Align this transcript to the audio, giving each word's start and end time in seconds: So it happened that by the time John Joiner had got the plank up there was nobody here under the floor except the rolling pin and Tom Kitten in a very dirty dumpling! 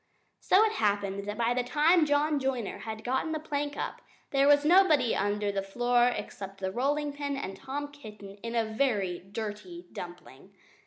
So 0.39 0.63
it 0.63 0.71
happened 0.71 1.25
that 1.27 1.37
by 1.37 1.53
the 1.53 1.63
time 1.63 2.07
John 2.07 2.39
Joiner 2.39 2.79
had 2.79 3.03
got 3.03 3.31
the 3.31 3.39
plank 3.39 3.77
up 3.77 4.01
there 4.31 4.47
was 4.47 4.65
nobody 4.65 5.09
here 5.09 5.19
under 5.19 5.51
the 5.51 5.61
floor 5.61 6.07
except 6.07 6.59
the 6.59 6.71
rolling 6.71 7.13
pin 7.13 7.37
and 7.37 7.55
Tom 7.55 7.91
Kitten 7.91 8.37
in 8.37 8.55
a 8.55 8.65
very 8.65 9.19
dirty 9.19 9.85
dumpling! 9.91 10.55